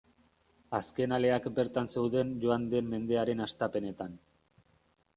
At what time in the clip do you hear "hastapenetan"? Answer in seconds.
3.49-4.21